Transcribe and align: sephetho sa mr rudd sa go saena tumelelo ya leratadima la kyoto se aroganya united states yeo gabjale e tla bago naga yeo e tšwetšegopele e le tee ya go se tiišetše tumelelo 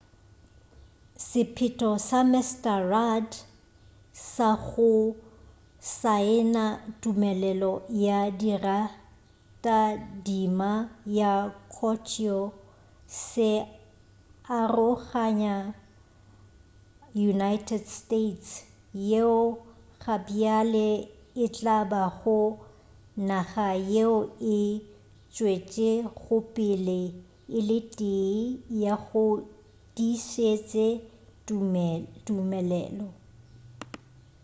sephetho 1.27 1.89
sa 2.07 2.19
mr 2.31 2.77
rudd 2.93 3.29
sa 4.33 4.49
go 4.67 4.91
saena 5.97 6.65
tumelelo 7.01 7.73
ya 8.05 8.19
leratadima 8.41 10.71
la 11.17 11.33
kyoto 11.73 12.37
se 13.21 13.49
aroganya 14.59 15.55
united 17.33 17.83
states 17.99 18.49
yeo 19.09 19.37
gabjale 20.03 20.87
e 21.45 21.47
tla 21.55 21.77
bago 21.91 22.39
naga 23.29 23.69
yeo 23.93 24.17
e 24.57 24.59
tšwetšegopele 25.33 27.01
e 27.57 27.59
le 27.67 27.79
tee 27.97 28.37
ya 28.83 28.93
go 29.05 29.25
se 29.39 29.43
tiišetše 29.95 30.87
tumelelo 32.25 33.07